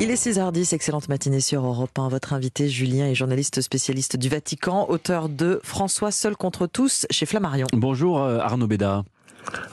Il 0.00 0.12
est 0.12 0.14
6h10, 0.14 0.76
excellente 0.76 1.08
matinée 1.08 1.40
sur 1.40 1.66
Europe 1.66 1.98
1. 1.98 2.06
Votre 2.06 2.32
invité, 2.32 2.68
Julien, 2.68 3.06
est 3.06 3.16
journaliste 3.16 3.60
spécialiste 3.60 4.16
du 4.16 4.28
Vatican, 4.28 4.86
auteur 4.88 5.28
de 5.28 5.60
François 5.64 6.12
seul 6.12 6.36
contre 6.36 6.68
tous 6.68 7.04
chez 7.10 7.26
Flammarion. 7.26 7.66
Bonjour 7.72 8.22
euh, 8.22 8.38
Arnaud 8.38 8.68
Béda. 8.68 9.02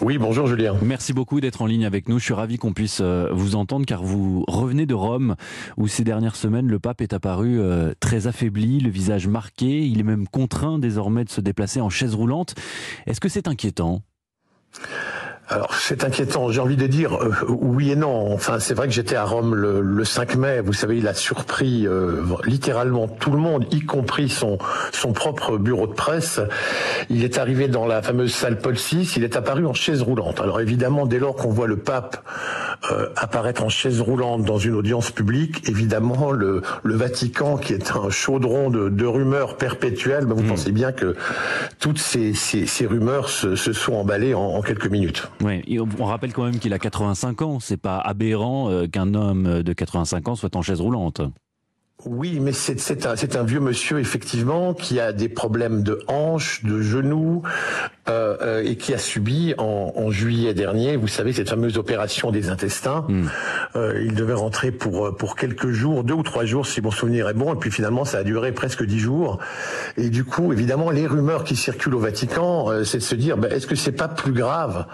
Oui, 0.01 0.17
bonjour 0.17 0.47
Julien. 0.47 0.73
Merci 0.81 1.13
beaucoup 1.13 1.41
d'être 1.41 1.61
en 1.61 1.67
ligne 1.67 1.85
avec 1.85 2.09
nous. 2.09 2.17
Je 2.17 2.23
suis 2.23 2.33
ravi 2.33 2.57
qu'on 2.57 2.73
puisse 2.73 3.01
euh, 3.01 3.29
vous 3.33 3.55
entendre 3.55 3.85
car 3.85 4.03
vous 4.03 4.43
revenez 4.47 4.87
de 4.87 4.95
Rome 4.95 5.35
où 5.77 5.87
ces 5.87 6.03
dernières 6.03 6.37
semaines 6.37 6.67
le 6.67 6.79
pape 6.79 7.01
est 7.01 7.13
apparu 7.13 7.59
euh, 7.59 7.93
très 7.99 8.25
affaibli, 8.25 8.79
le 8.79 8.89
visage 8.89 9.27
marqué. 9.27 9.85
Il 9.85 9.99
est 9.99 10.03
même 10.03 10.27
contraint 10.27 10.79
désormais 10.79 11.23
de 11.23 11.29
se 11.29 11.41
déplacer 11.41 11.81
en 11.81 11.91
chaise 11.91 12.15
roulante. 12.15 12.55
Est-ce 13.05 13.19
que 13.19 13.29
c'est 13.29 13.47
inquiétant? 13.47 14.01
Alors 15.55 15.73
c'est 15.73 16.03
inquiétant, 16.03 16.51
j'ai 16.51 16.59
envie 16.59 16.75
de 16.75 16.85
dire 16.85 17.15
euh, 17.15 17.31
oui 17.47 17.89
et 17.89 17.95
non. 17.95 18.33
Enfin 18.33 18.59
c'est 18.59 18.73
vrai 18.73 18.87
que 18.87 18.93
j'étais 18.93 19.15
à 19.15 19.23
Rome 19.23 19.55
le, 19.55 20.03
5 20.03 20.35
mai, 20.35 20.59
vous 20.59 20.73
savez 20.73 20.97
il 20.97 21.07
a 21.07 21.13
surpris 21.13 21.87
euh, 21.87 22.23
littéralement 22.43 23.07
tout 23.07 23.31
le 23.31 23.37
monde, 23.37 23.65
y 23.71 23.79
compris 23.79 24.27
son, 24.27 24.57
son 24.91 25.13
propre 25.13 25.57
bureau 25.57 25.87
de 25.87 25.93
presse. 25.93 26.41
Il 27.09 27.23
est 27.23 27.37
arrivé 27.37 27.69
dans 27.69 27.85
la 27.85 28.01
fameuse 28.01 28.33
salle 28.33 28.59
Paul 28.59 28.75
VI, 28.75 29.09
il 29.15 29.23
est 29.23 29.37
apparu 29.37 29.65
en 29.65 29.73
chaise 29.73 30.01
roulante. 30.01 30.41
Alors 30.41 30.59
évidemment 30.59 31.05
dès 31.05 31.19
lors 31.19 31.37
qu'on 31.37 31.51
voit 31.51 31.67
le 31.67 31.77
pape 31.77 32.17
euh, 32.91 33.07
apparaître 33.15 33.63
en 33.63 33.69
chaise 33.69 34.01
roulante 34.01 34.43
dans 34.43 34.57
une 34.57 34.75
audience 34.75 35.09
publique, 35.09 35.69
évidemment 35.69 36.31
le, 36.31 36.63
le 36.83 36.95
Vatican 36.95 37.55
qui 37.55 37.71
est 37.71 37.91
un 37.91 38.09
chaudron 38.09 38.69
de, 38.69 38.89
de 38.89 39.05
rumeurs 39.05 39.55
perpétuelles, 39.55 40.25
ben, 40.25 40.35
vous 40.35 40.43
hmm. 40.43 40.47
pensez 40.47 40.73
bien 40.73 40.91
que 40.91 41.15
toutes 41.79 41.99
ces, 41.99 42.33
ces, 42.33 42.65
ces 42.65 42.85
rumeurs 42.85 43.29
se, 43.29 43.55
se, 43.55 43.71
sont 43.71 43.93
emballées 43.93 44.33
en, 44.33 44.41
en 44.41 44.61
quelques 44.61 44.87
minutes. 44.87 45.29
On 45.99 46.05
rappelle 46.05 46.33
quand 46.33 46.43
même 46.43 46.59
qu'il 46.59 46.73
a 46.73 46.79
85 46.79 47.41
ans. 47.41 47.59
C'est 47.59 47.77
pas 47.77 47.99
aberrant 47.99 48.69
euh, 48.69 48.87
qu'un 48.87 49.13
homme 49.13 49.63
de 49.63 49.73
85 49.73 50.27
ans 50.27 50.35
soit 50.35 50.55
en 50.55 50.61
chaise 50.61 50.81
roulante. 50.81 51.21
Oui, 52.03 52.39
mais 52.41 52.51
c'est 52.51 53.05
un, 53.05 53.15
un, 53.15 53.43
vieux 53.43 53.61
monsieur, 53.61 53.99
effectivement, 53.99 54.73
qui 54.73 54.99
a 54.99 55.13
des 55.13 55.29
problèmes 55.29 55.81
de 55.81 56.01
hanches, 56.07 56.63
de 56.63 56.81
genoux, 56.81 57.41
euh, 58.09 58.37
euh, 58.41 58.63
et 58.63 58.75
qui 58.75 58.93
a 58.93 58.97
subi 58.97 59.55
en, 59.57 59.93
en, 59.95 60.11
juillet 60.11 60.53
dernier, 60.53 60.97
vous 60.97 61.07
savez, 61.07 61.31
cette 61.31 61.49
fameuse 61.49 61.77
opération 61.77 62.31
des 62.31 62.49
intestins. 62.49 63.05
Hmm. 63.07 63.27
Euh, 63.75 64.03
il 64.05 64.13
devait 64.13 64.33
rentrer 64.33 64.71
pour, 64.71 65.15
pour 65.15 65.35
quelques 65.35 65.71
jours, 65.71 66.03
deux 66.03 66.13
ou 66.13 66.21
trois 66.21 66.45
jours, 66.45 66.67
si 66.67 66.81
mon 66.81 66.91
souvenir 66.91 67.29
est 67.29 67.33
bon, 67.33 67.53
et 67.53 67.57
puis 67.57 67.71
finalement, 67.71 68.03
ça 68.03 68.19
a 68.19 68.23
duré 68.23 68.51
presque 68.51 68.83
dix 68.83 68.99
jours. 68.99 69.39
Et 69.97 70.09
du 70.09 70.25
coup, 70.25 70.51
évidemment, 70.51 70.91
les 70.91 71.07
rumeurs 71.07 71.45
qui 71.45 71.55
circulent 71.55 71.95
au 71.95 71.99
Vatican, 71.99 72.83
c'est 72.83 72.97
de 72.97 73.03
se 73.03 73.15
dire, 73.15 73.37
ben, 73.37 73.51
est-ce 73.51 73.67
que 73.67 73.75
c'est 73.75 73.93
pas 73.93 74.09
plus 74.09 74.33
grave 74.33 74.85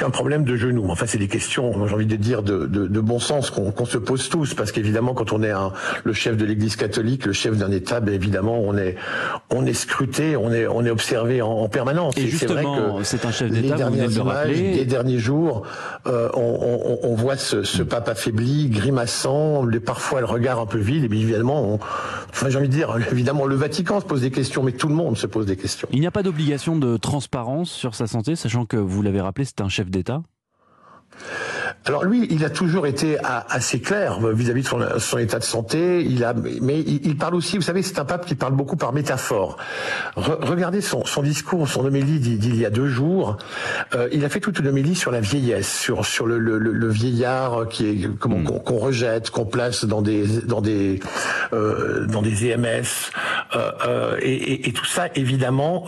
qu'un 0.00 0.10
problème 0.10 0.44
de 0.44 0.56
genou 0.56 0.86
Enfin, 0.88 1.04
c'est 1.06 1.18
des 1.18 1.28
questions, 1.28 1.86
j'ai 1.86 1.94
envie 1.94 2.06
de 2.06 2.16
dire, 2.16 2.42
de, 2.42 2.66
de, 2.66 2.86
de 2.86 3.00
bon 3.00 3.18
sens 3.18 3.50
qu'on 3.50 3.84
se 3.84 3.98
pose 3.98 4.28
tous, 4.30 4.54
parce 4.54 4.72
qu'évidemment, 4.72 5.12
quand 5.12 5.32
on 5.32 5.42
est 5.42 5.50
un, 5.50 5.72
le 6.04 6.12
chef 6.14 6.36
de 6.38 6.44
l'Église 6.46 6.76
catholique, 6.76 7.26
le 7.26 7.34
chef 7.34 7.56
d'un 7.56 7.70
État, 7.70 8.00
ben 8.00 8.14
évidemment, 8.14 8.58
on 8.58 8.76
est, 8.78 8.96
on 9.50 9.66
est 9.66 9.74
scruté, 9.74 10.36
on 10.36 10.52
est, 10.52 10.66
on 10.66 10.84
est 10.84 10.90
observé 10.90 11.42
en, 11.42 11.50
en 11.50 11.68
permanence. 11.68 12.16
Et, 12.16 12.26
justement, 12.28 13.02
c'est 13.02 13.26
un 13.26 13.30
chef 13.30 13.50
d'État, 13.50 13.88
vous 13.88 13.94
venez 13.94 14.08
de 14.08 14.20
rappeler. 14.20 14.74
Les 14.74 14.86
derniers 14.86 15.18
jours, 15.18 15.66
euh, 16.06 16.30
on, 16.34 16.98
on, 17.02 17.10
on, 17.10 17.14
voit 17.14 17.36
ce, 17.36 17.62
ce, 17.62 17.82
pape 17.82 18.08
affaibli, 18.08 18.70
grimaçant, 18.70 19.66
parfois 19.84 20.20
le 20.20 20.26
regard 20.26 20.60
un 20.60 20.66
peu 20.66 20.78
vide, 20.78 21.04
et 21.04 21.08
bien 21.08 21.20
évidemment, 21.20 21.78
enfin, 22.30 22.48
j'ai 22.48 22.56
envie 22.56 22.68
de 22.68 22.72
dire, 22.72 22.96
évidemment, 23.12 23.44
le 23.44 23.56
Vatican 23.56 24.00
se 24.00 24.06
pose 24.06 24.22
des 24.22 24.30
questions, 24.30 24.62
mais 24.62 24.72
tout 24.72 24.88
le 24.88 24.94
monde 24.94 25.18
se 25.18 25.26
pose 25.26 25.44
des 25.44 25.56
questions. 25.56 25.88
Il 25.92 26.00
n'y 26.00 26.06
a 26.06 26.10
pas 26.10 26.22
d'obligation 26.22 26.76
de 26.76 26.96
transparence 26.96 27.70
sur 27.70 27.94
sa 27.94 28.06
santé, 28.06 28.34
sachant 28.34 28.64
que 28.64 28.78
vous 28.78 29.02
l'avez 29.02 29.20
rappelé, 29.20 29.44
c'est 29.44 29.60
un 29.60 29.68
chef 29.68 29.89
d'État? 29.90 30.22
Alors 31.86 32.04
lui, 32.04 32.26
il 32.30 32.44
a 32.44 32.50
toujours 32.50 32.86
été 32.86 33.16
assez 33.22 33.80
clair 33.80 34.20
vis-à-vis 34.20 34.62
de 34.62 34.98
son, 34.98 35.18
état 35.18 35.38
de 35.38 35.44
santé. 35.44 36.04
Il 36.04 36.24
a, 36.24 36.34
mais 36.34 36.78
il, 36.78 37.16
parle 37.16 37.34
aussi, 37.34 37.56
vous 37.56 37.62
savez, 37.62 37.82
c'est 37.82 37.98
un 37.98 38.04
pape 38.04 38.26
qui 38.26 38.34
parle 38.34 38.54
beaucoup 38.54 38.76
par 38.76 38.92
métaphore. 38.92 39.56
regardez 40.16 40.82
son, 40.82 41.22
discours, 41.22 41.68
son 41.68 41.86
homélie 41.86 42.20
d'il 42.20 42.56
y 42.56 42.66
a 42.66 42.70
deux 42.70 42.88
jours. 42.88 43.38
Euh, 43.94 44.08
il 44.12 44.24
a 44.26 44.28
fait 44.28 44.40
toute 44.40 44.58
une 44.58 44.68
homélie 44.68 44.94
sur 44.94 45.10
la 45.10 45.20
vieillesse, 45.20 45.72
sur 45.78 46.04
sur 46.04 46.26
le, 46.26 46.88
vieillard 46.90 47.68
qui 47.68 47.88
est 47.88 48.06
hmm. 48.06 48.44
qu'on 48.44 48.78
rejette, 48.78 49.30
qu'on 49.30 49.46
place 49.46 49.84
dans 49.84 50.02
des 50.02 50.26
dans 50.42 50.60
des 50.60 51.00
euh, 51.54 52.06
dans 52.06 52.20
des 52.20 52.50
EMS 52.50 52.84
euh, 53.56 54.16
et, 54.20 54.68
et, 54.68 54.72
tout 54.72 54.84
ça, 54.84 55.08
évidemment, 55.14 55.86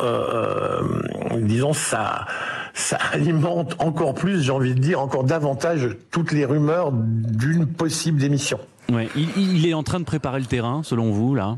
disons 1.36 1.74
ça 1.74 2.26
ça 2.74 2.96
alimente 3.12 3.76
encore 3.78 4.14
plus, 4.14 4.42
j'ai 4.42 4.52
envie 4.52 4.74
de 4.74 4.80
dire, 4.80 5.00
encore 5.00 5.24
davantage 5.24 5.88
toutes 6.10 6.32
les 6.32 6.44
rumeurs 6.44 6.90
d'une 6.92 7.66
possible 7.66 8.18
démission. 8.18 8.58
Ouais, 8.90 9.08
il, 9.16 9.28
il 9.36 9.66
est 9.66 9.74
en 9.74 9.82
train 9.82 10.00
de 10.00 10.04
préparer 10.04 10.40
le 10.40 10.46
terrain, 10.46 10.82
selon 10.82 11.10
vous, 11.10 11.34
là? 11.34 11.56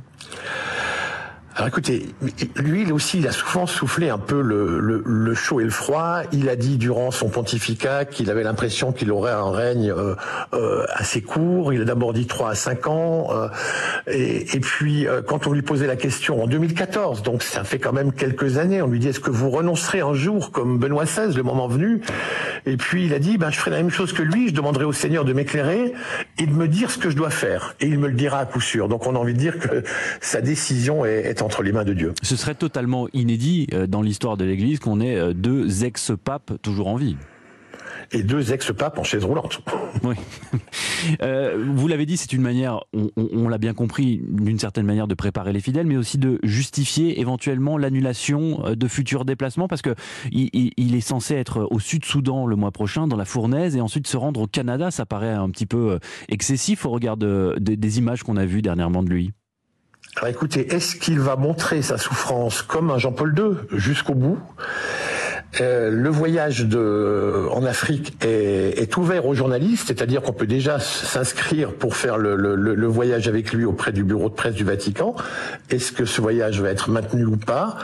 Alors 1.56 1.68
écoutez, 1.68 2.12
lui 2.56 2.90
aussi, 2.90 3.18
il 3.18 3.28
a 3.28 3.32
souvent 3.32 3.66
soufflé 3.66 4.10
un 4.10 4.18
peu 4.18 4.40
le, 4.40 4.80
le, 4.80 5.34
chaud 5.34 5.60
et 5.60 5.64
le 5.64 5.70
froid. 5.70 6.22
Il 6.32 6.48
a 6.48 6.56
dit 6.56 6.78
durant 6.78 7.12
son 7.12 7.28
pontificat 7.28 8.06
qu'il 8.06 8.28
avait 8.28 8.42
l'impression 8.42 8.90
qu'il 8.90 9.12
aurait 9.12 9.32
un 9.32 9.52
règne 9.52 9.92
euh, 9.92 10.16
euh, 10.52 10.84
assez 10.92 11.22
court. 11.22 11.72
Il 11.72 11.82
a 11.82 11.84
d'abord 11.84 12.12
dit 12.12 12.26
3 12.26 12.50
à 12.50 12.54
5 12.56 12.88
ans. 12.88 13.28
Euh, 13.30 13.48
et, 14.06 14.54
et, 14.54 14.60
puis, 14.60 15.06
euh, 15.06 15.22
quand 15.22 15.46
on 15.46 15.52
lui 15.52 15.62
posait 15.62 15.86
la 15.86 15.96
question 15.96 16.42
en 16.42 16.46
2014, 16.46 17.22
donc 17.22 17.42
ça 17.42 17.64
fait 17.64 17.78
quand 17.78 17.92
même 17.92 18.12
quelques 18.12 18.58
années, 18.58 18.82
on 18.82 18.88
lui 18.88 18.98
dit 18.98 19.08
est-ce 19.08 19.20
que 19.20 19.30
vous 19.30 19.50
renoncerez 19.50 20.00
un 20.00 20.12
jour 20.12 20.50
comme 20.50 20.78
Benoît 20.78 21.04
XVI, 21.04 21.34
le 21.34 21.42
moment 21.42 21.68
venu? 21.68 22.02
Et 22.66 22.76
puis 22.76 23.06
il 23.06 23.14
a 23.14 23.18
dit 23.18 23.38
ben, 23.38 23.50
je 23.50 23.58
ferai 23.58 23.70
la 23.70 23.78
même 23.78 23.90
chose 23.90 24.12
que 24.12 24.22
lui, 24.22 24.48
je 24.48 24.54
demanderai 24.54 24.84
au 24.84 24.92
Seigneur 24.92 25.24
de 25.24 25.32
m'éclairer 25.32 25.92
et 26.38 26.46
de 26.46 26.52
me 26.52 26.68
dire 26.68 26.90
ce 26.90 26.98
que 26.98 27.08
je 27.08 27.16
dois 27.16 27.30
faire. 27.30 27.74
Et 27.80 27.86
il 27.86 27.98
me 27.98 28.08
le 28.08 28.14
dira 28.14 28.40
à 28.40 28.46
coup 28.46 28.60
sûr. 28.60 28.88
Donc 28.88 29.06
on 29.06 29.14
a 29.14 29.18
envie 29.18 29.34
de 29.34 29.38
dire 29.38 29.58
que 29.58 29.82
sa 30.20 30.40
décision 30.40 31.04
est, 31.04 31.22
est 31.26 31.42
entre 31.42 31.62
les 31.62 31.72
mains 31.72 31.84
de 31.84 31.94
Dieu. 31.94 32.12
Ce 32.22 32.36
serait 32.36 32.54
totalement 32.54 33.08
inédit 33.12 33.68
euh, 33.72 33.86
dans 33.86 34.02
l'histoire 34.02 34.36
de 34.36 34.44
l'Église 34.44 34.80
qu'on 34.80 35.00
ait 35.00 35.16
euh, 35.16 35.32
deux 35.32 35.84
ex-papes 35.84 36.52
toujours 36.62 36.88
en 36.88 36.96
vie 36.96 37.16
et 38.12 38.22
deux 38.22 38.52
ex-papes 38.52 38.98
en 38.98 39.04
chaise 39.04 39.24
roulante. 39.24 39.60
Oui. 40.02 40.16
Euh, 41.22 41.64
vous 41.74 41.88
l'avez 41.88 42.04
dit, 42.04 42.16
c'est 42.16 42.32
une 42.32 42.42
manière, 42.42 42.80
on, 43.16 43.48
l'a 43.48 43.58
bien 43.58 43.74
compris, 43.74 44.20
d'une 44.28 44.58
certaine 44.58 44.84
manière 44.84 45.06
de 45.06 45.14
préparer 45.14 45.52
les 45.52 45.60
fidèles, 45.60 45.86
mais 45.86 45.96
aussi 45.96 46.18
de 46.18 46.40
justifier 46.42 47.20
éventuellement 47.20 47.78
l'annulation 47.78 48.74
de 48.74 48.88
futurs 48.88 49.24
déplacements, 49.24 49.68
parce 49.68 49.82
que 49.82 49.94
il, 50.32 50.94
est 50.94 51.00
censé 51.00 51.36
être 51.36 51.68
au 51.70 51.78
Sud-Soudan 51.78 52.46
le 52.46 52.56
mois 52.56 52.72
prochain, 52.72 53.06
dans 53.06 53.16
la 53.16 53.24
Fournaise, 53.24 53.76
et 53.76 53.80
ensuite 53.80 54.06
se 54.06 54.16
rendre 54.16 54.40
au 54.40 54.46
Canada. 54.46 54.90
Ça 54.90 55.06
paraît 55.06 55.32
un 55.32 55.48
petit 55.48 55.66
peu 55.66 55.98
excessif 56.28 56.84
au 56.84 56.90
regard 56.90 57.16
des 57.16 57.98
images 57.98 58.24
qu'on 58.24 58.36
a 58.36 58.44
vues 58.44 58.62
dernièrement 58.62 59.02
de 59.02 59.10
lui. 59.10 59.32
Alors 60.16 60.28
écoutez, 60.28 60.72
est-ce 60.72 60.94
qu'il 60.94 61.18
va 61.18 61.34
montrer 61.34 61.82
sa 61.82 61.98
souffrance 61.98 62.62
comme 62.62 62.90
un 62.90 62.98
Jean-Paul 62.98 63.34
II 63.36 63.78
jusqu'au 63.78 64.14
bout? 64.14 64.38
Euh, 65.60 65.90
le 65.90 66.08
voyage 66.08 66.66
de, 66.66 67.46
en 67.50 67.64
Afrique 67.64 68.16
est, 68.24 68.78
est 68.78 68.96
ouvert 68.96 69.26
aux 69.26 69.34
journalistes, 69.34 69.88
c'est-à-dire 69.88 70.22
qu'on 70.22 70.32
peut 70.32 70.46
déjà 70.46 70.78
s'inscrire 70.80 71.72
pour 71.72 71.96
faire 71.96 72.18
le, 72.18 72.36
le, 72.36 72.56
le, 72.56 72.86
voyage 72.86 73.28
avec 73.28 73.52
lui 73.52 73.64
auprès 73.64 73.92
du 73.92 74.04
bureau 74.04 74.28
de 74.28 74.34
presse 74.34 74.54
du 74.54 74.64
Vatican. 74.64 75.14
Est-ce 75.70 75.92
que 75.92 76.04
ce 76.04 76.20
voyage 76.20 76.60
va 76.60 76.70
être 76.70 76.90
maintenu 76.90 77.24
ou 77.24 77.36
pas? 77.36 77.76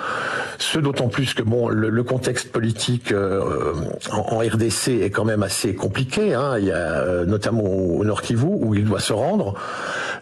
Ce 0.59 0.79
d'autant 0.79 1.09
plus 1.09 1.35
que 1.35 1.43
bon, 1.43 1.69
le, 1.69 2.03
contexte 2.03 2.51
politique 2.51 3.13
euh, 3.13 3.73
en, 4.11 4.37
en, 4.37 4.39
RDC 4.39 4.89
est 5.03 5.11
quand 5.11 5.25
même 5.25 5.43
assez 5.43 5.75
compliqué. 5.75 6.35
Hein. 6.35 6.59
Il 6.59 6.65
y 6.65 6.73
a 6.73 6.77
euh, 6.77 7.25
notamment 7.25 7.65
au 7.65 8.05
Nord 8.05 8.23
Kivu 8.23 8.47
où 8.47 8.75
il 8.75 8.85
doit 8.85 9.01
se 9.01 9.13
rendre. 9.13 9.55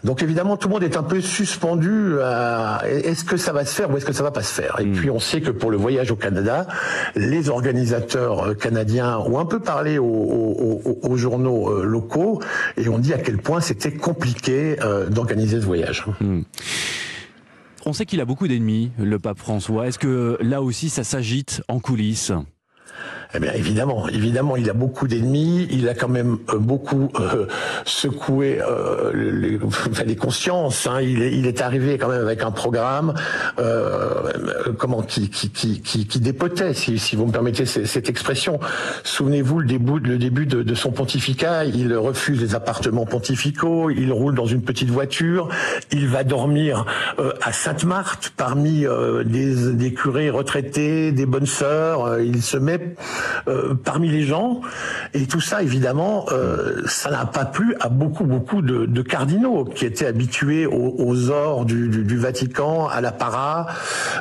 Donc 0.04 0.22
évidemment, 0.22 0.56
tout 0.56 0.68
le 0.68 0.74
monde 0.74 0.82
est 0.82 0.96
un 0.96 1.02
peu 1.02 1.20
suspendu 1.20 2.20
à 2.22 2.82
est-ce 2.86 3.24
que 3.24 3.36
ça 3.36 3.52
va 3.52 3.64
se 3.64 3.74
faire 3.74 3.90
ou 3.90 3.96
est-ce 3.96 4.04
que 4.04 4.12
ça 4.12 4.22
va 4.22 4.30
pas 4.30 4.42
se 4.42 4.52
faire? 4.52 4.76
Et 4.80 4.84
hmm. 4.84 4.92
puis 4.92 5.10
on 5.10 5.18
sait 5.18 5.40
que 5.40 5.50
pour 5.50 5.70
le 5.70 5.76
voyage 5.76 6.10
au 6.10 6.16
Canada, 6.16 6.66
les 7.16 7.48
organisateurs 7.48 8.48
euh, 8.48 8.54
canadiens 8.54 9.18
ont 9.18 9.38
un 9.38 9.46
peu 9.46 9.60
parlé 9.60 9.98
aux, 9.98 11.16
journaux 11.16 11.70
euh, 11.70 11.84
locaux 11.84 12.40
et 12.76 12.88
ont 12.88 12.98
dit 12.98 13.12
à 13.12 13.18
quel 13.18 13.38
point 13.38 13.60
c'était 13.60 13.92
compliqué 13.92 14.76
euh, 14.82 15.08
d'organiser 15.08 15.60
ce 15.60 15.66
voyage. 15.66 16.04
Hmm. 16.20 16.42
On 17.86 17.92
sait 17.92 18.06
qu'il 18.06 18.20
a 18.20 18.24
beaucoup 18.24 18.48
d'ennemis, 18.48 18.92
le 18.98 19.18
pape 19.18 19.38
François. 19.38 19.88
Est-ce 19.88 19.98
que 19.98 20.38
là 20.40 20.62
aussi 20.62 20.90
ça 20.90 21.04
s'agite 21.04 21.62
en 21.68 21.80
coulisses? 21.80 22.32
Eh 23.34 23.40
bien, 23.40 23.52
évidemment, 23.52 24.08
évidemment, 24.08 24.56
il 24.56 24.70
a 24.70 24.72
beaucoup 24.72 25.06
d'ennemis. 25.06 25.68
Il 25.70 25.86
a 25.88 25.94
quand 25.94 26.08
même 26.08 26.38
euh, 26.48 26.58
beaucoup 26.58 27.10
euh, 27.20 27.46
secoué 27.84 28.58
euh, 28.62 29.12
les, 29.14 29.58
enfin, 29.62 30.04
les, 30.04 30.16
consciences. 30.16 30.86
Hein. 30.86 31.02
Il, 31.02 31.22
est, 31.22 31.36
il, 31.36 31.46
est, 31.46 31.60
arrivé 31.60 31.98
quand 31.98 32.08
même 32.08 32.22
avec 32.22 32.42
un 32.42 32.50
programme, 32.50 33.12
euh, 33.58 34.72
comment, 34.78 35.02
qui, 35.02 35.28
qui, 35.28 35.50
qui, 35.50 35.82
qui, 35.82 36.20
dépotait, 36.20 36.72
si, 36.72 36.98
si 36.98 37.16
vous 37.16 37.26
me 37.26 37.32
permettez 37.32 37.66
cette 37.66 38.08
expression. 38.08 38.60
Souvenez-vous 39.04 39.60
le 39.60 39.66
début, 39.66 40.00
le 40.00 40.16
début 40.16 40.46
de, 40.46 40.62
de, 40.62 40.74
son 40.74 40.90
pontificat. 40.90 41.66
Il 41.66 41.94
refuse 41.96 42.40
les 42.40 42.54
appartements 42.54 43.04
pontificaux. 43.04 43.90
Il 43.90 44.10
roule 44.10 44.34
dans 44.34 44.46
une 44.46 44.62
petite 44.62 44.88
voiture. 44.88 45.50
Il 45.92 46.08
va 46.08 46.24
dormir 46.24 46.86
à 47.42 47.52
Sainte-Marthe 47.52 48.32
parmi 48.36 48.86
des, 49.26 49.72
des 49.74 49.92
curés 49.92 50.30
retraités, 50.30 51.12
des 51.12 51.26
bonnes 51.26 51.46
sœurs. 51.46 52.20
il 52.20 52.42
se 52.42 52.56
met 52.56 52.94
parmi 53.84 54.08
les 54.08 54.22
gens. 54.22 54.60
Et 55.14 55.26
tout 55.26 55.40
ça, 55.40 55.62
évidemment, 55.62 56.26
ça 56.86 57.10
n'a 57.10 57.26
pas 57.26 57.44
plu 57.44 57.74
à 57.80 57.88
beaucoup, 57.88 58.24
beaucoup 58.24 58.62
de, 58.62 59.02
cardinaux 59.02 59.64
qui 59.64 59.86
étaient 59.86 60.06
habitués 60.06 60.66
aux, 60.66 61.30
ors 61.30 61.64
du, 61.64 61.88
du, 61.88 62.18
Vatican, 62.18 62.88
à 62.88 63.00
l'apparat, 63.00 63.66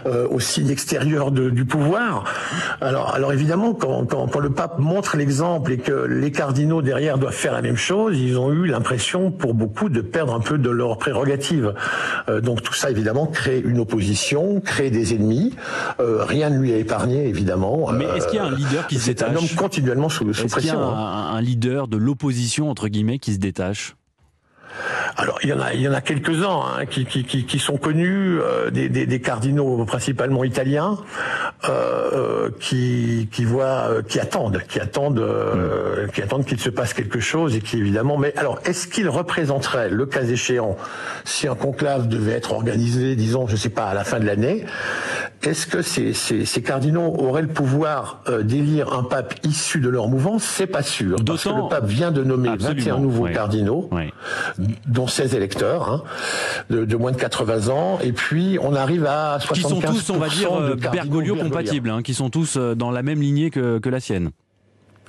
au 0.06 0.40
signe 0.40 0.70
extérieur 0.70 1.32
du 1.32 1.66
pouvoir. 1.66 2.24
Alors, 2.82 3.14
alors 3.16 3.34
évidemment, 3.34 3.74
quand, 3.74 4.06
quand, 4.06 4.28
quand 4.28 4.40
le 4.40 4.52
pape 4.52 4.80
montre 4.80 5.18
l'exemple 5.18 5.72
et 5.72 5.78
que 5.78 6.06
les 6.06 6.32
cardinaux 6.32 6.82
derrière 6.82 7.18
doivent 7.18 7.34
faire 7.34 7.54
la 7.54 7.62
même 7.62 7.78
chose, 7.78 8.18
ils 8.20 8.38
ont 8.38 8.52
eu 8.52 8.68
l'impression, 8.68 9.32
pour 9.32 9.54
beaucoup, 9.54 9.90
de 9.90 10.02
perdre 10.02 10.34
un 10.34 10.40
peu 10.40 10.58
de 10.58 10.70
leur 10.70 10.98
prérogative. 10.98 11.74
Euh, 12.30 12.42
donc 12.42 12.62
tout 12.62 12.74
ça, 12.74 12.90
évidemment, 12.90 13.28
crée 13.28 13.60
une 13.60 13.80
opposition, 13.80 14.60
crée 14.62 14.90
des 14.90 15.14
ennemis. 15.14 15.54
Euh, 16.00 16.24
rien 16.24 16.50
ne 16.50 16.60
lui 16.60 16.74
a 16.74 16.78
épargné, 16.78 17.28
évidemment. 17.28 17.92
Mais 17.92 18.06
est-ce 18.16 18.28
qu'il 18.28 18.38
y 18.38 18.40
a 18.40 18.46
un 18.46 18.52
leader 18.52 18.87
qui 18.88 18.98
se 18.98 19.08
détache 19.08 19.28
C'est 19.30 19.36
un 19.36 19.38
homme 19.38 19.50
continuellement 19.56 20.10
sous, 20.10 20.34
sous 20.34 20.48
pression. 20.48 20.80
Y 20.80 20.84
a 20.84 20.88
hein. 20.88 21.32
un, 21.32 21.36
un 21.36 21.42
leader 21.42 21.88
de 21.88 21.98
l'opposition, 21.98 22.70
entre 22.70 22.88
guillemets, 22.88 23.20
qui 23.20 23.34
se 23.34 23.40
détache? 23.40 23.96
Alors 25.16 25.40
il 25.44 25.50
y 25.50 25.54
en 25.54 25.60
a, 25.60 25.74
il 25.74 25.82
y 25.82 25.88
en 25.88 25.94
a 25.94 26.02
quelques-uns 26.02 26.62
hein, 26.80 26.86
qui, 26.86 27.06
qui, 27.06 27.24
qui, 27.24 27.60
sont 27.60 27.78
connus, 27.78 28.40
euh, 28.40 28.70
des, 28.70 28.90
des, 28.90 29.06
des, 29.06 29.20
cardinaux 29.20 29.86
principalement 29.86 30.44
italiens, 30.44 30.98
euh, 31.68 32.12
euh 32.14 32.50
qui, 32.60 33.28
qui 33.32 33.44
voient, 33.44 33.90
euh, 33.90 34.02
qui 34.02 34.20
attendent, 34.20 34.62
qui 34.68 34.80
attendent, 34.80 35.20
euh, 35.20 36.08
qui 36.08 36.22
attendent 36.22 36.46
qu'il 36.46 36.60
se 36.60 36.70
passe 36.70 36.94
quelque 36.94 37.20
chose 37.20 37.56
et 37.56 37.62
qui 37.62 37.78
évidemment. 37.78 38.18
Mais 38.18 38.34
alors, 38.38 38.60
est-ce 38.66 38.88
qu'il 38.88 39.10
représenterait, 39.10 39.90
le 39.90 40.06
cas 40.06 40.24
échéant, 40.24 40.78
si 41.26 41.48
un 41.48 41.56
conclave 41.56 42.08
devait 42.08 42.34
être 42.34 42.54
organisé, 42.54 43.16
disons, 43.16 43.48
je 43.48 43.56
sais 43.56 43.70
pas, 43.70 43.86
à 43.86 43.94
la 43.94 44.04
fin 44.04 44.20
de 44.20 44.26
l'année, 44.26 44.66
est-ce 45.48 45.68
que 45.68 45.82
ces, 45.82 46.14
ces, 46.14 46.46
ces, 46.46 46.62
cardinaux 46.62 47.16
auraient 47.18 47.42
le 47.42 47.48
pouvoir 47.48 48.22
d'élire 48.44 48.94
un 48.94 49.04
pape 49.04 49.36
issu 49.44 49.80
de 49.80 49.90
leur 49.90 50.08
mouvance? 50.08 50.44
C'est 50.44 50.68
pas 50.68 50.84
sûr, 50.84 51.18
parce 51.26 51.44
que 51.44 51.50
le 51.50 51.70
pape 51.70 51.86
vient 51.86 52.12
de 52.12 52.24
nommer 52.24 52.50
21 52.58 53.00
nouveaux 53.00 53.28
cardinaux. 53.28 53.90
Oui. 53.92 54.12
dont 54.88 55.08
16 55.08 55.36
électeurs, 55.36 55.90
hein, 55.90 56.04
de, 56.70 56.96
moins 56.96 57.12
de 57.12 57.18
80 57.18 57.70
ans, 57.70 58.00
et 58.04 58.12
puis 58.12 58.58
on 58.62 58.76
arrive 58.76 59.06
à 59.06 59.40
75 59.40 59.56
Qui 59.56 59.62
sont 59.62 59.92
tous, 59.94 60.10
on 60.12 60.18
va 60.18 60.30
dire, 60.30 60.76
Bergoglio 60.92 61.36
compatibles, 61.36 61.90
hein, 61.90 62.02
qui 62.02 62.14
sont 62.14 62.30
tous 62.30 62.58
euh, 62.58 62.76
dans 62.76 62.92
la 62.92 63.04
même 63.04 63.22
lignée 63.22 63.50
que, 63.50 63.80
que 63.80 63.90
la 63.90 64.00
sienne 64.00 64.32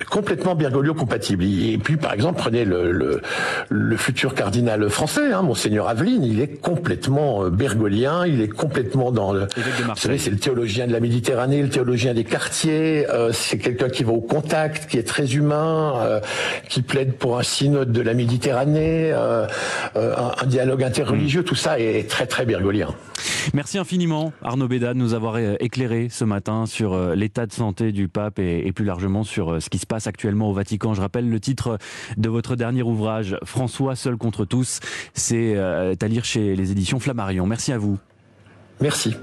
complètement 0.04 0.54
Bergoglio 0.54 0.94
compatible. 0.94 1.44
Et 1.44 1.78
puis, 1.78 1.96
par 1.96 2.12
exemple, 2.12 2.38
prenez 2.38 2.64
le, 2.64 2.92
le, 2.92 3.20
le 3.68 3.96
futur 3.96 4.34
cardinal 4.34 4.88
français, 4.90 5.32
hein, 5.32 5.42
monseigneur 5.42 5.88
Aveline, 5.88 6.24
il 6.24 6.40
est 6.40 6.60
complètement 6.60 7.44
euh, 7.44 7.50
bergolien, 7.50 8.26
il 8.26 8.40
est 8.40 8.48
complètement 8.48 9.12
dans 9.12 9.32
le... 9.32 9.46
Vous 9.56 9.96
savez, 9.96 10.18
c'est 10.18 10.30
le 10.30 10.38
théologien 10.38 10.86
de 10.86 10.92
la 10.92 11.00
Méditerranée, 11.00 11.62
le 11.62 11.68
théologien 11.68 12.14
des 12.14 12.24
quartiers, 12.24 13.08
euh, 13.10 13.32
c'est 13.32 13.58
quelqu'un 13.58 13.88
qui 13.88 14.04
va 14.04 14.12
au 14.12 14.20
contact, 14.20 14.90
qui 14.90 14.98
est 14.98 15.06
très 15.06 15.34
humain, 15.34 15.94
euh, 16.02 16.20
qui 16.68 16.82
plaide 16.82 17.14
pour 17.14 17.38
un 17.38 17.42
synode 17.42 17.92
de 17.92 18.00
la 18.00 18.14
Méditerranée, 18.14 19.12
un, 19.12 19.46
un, 19.94 20.46
dialogue 20.46 20.82
interreligieux, 20.82 21.42
tout 21.42 21.54
ça 21.54 21.78
est 21.78 22.08
très, 22.08 22.26
très 22.26 22.44
bergolien. 22.44 22.88
Merci 23.54 23.78
infiniment, 23.78 24.32
Arnaud 24.42 24.68
Béda, 24.68 24.94
de 24.94 24.98
nous 24.98 25.14
avoir 25.14 25.38
éclairé 25.38 26.08
ce 26.10 26.24
matin 26.24 26.66
sur 26.66 27.14
l'état 27.14 27.46
de 27.46 27.52
santé 27.52 27.92
du 27.92 28.08
pape 28.08 28.38
et, 28.38 28.70
plus 28.72 28.84
largement 28.84 29.24
sur 29.24 29.60
ce 29.62 29.70
qui 29.70 29.78
se 29.78 29.86
passe 29.86 30.06
actuellement 30.06 30.50
au 30.50 30.52
Vatican. 30.52 30.94
Je 30.94 31.00
rappelle 31.00 31.28
le 31.28 31.40
titre 31.40 31.78
de 32.16 32.28
votre 32.28 32.56
dernier 32.56 32.82
ouvrage, 32.82 33.36
François 33.44 33.96
seul 33.96 34.16
contre 34.16 34.44
tous. 34.44 34.80
C'est 35.14 35.56
euh, 35.56 35.94
à 36.00 36.08
lire 36.08 36.24
chez 36.24 36.56
les 36.56 36.72
éditions 36.72 37.00
Flammarion. 37.00 37.46
Merci 37.46 37.72
à 37.72 37.78
vous. 37.78 37.98
Merci. 38.80 39.14